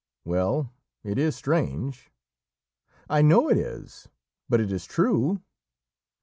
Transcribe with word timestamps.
"Well, 0.25 0.73
it 1.03 1.19
is 1.19 1.35
strange." 1.35 2.09
"I 3.07 3.21
know 3.21 3.49
it 3.51 3.57
is; 3.59 4.09
but 4.49 4.59
it 4.59 4.71
is 4.71 4.85
true. 4.87 5.43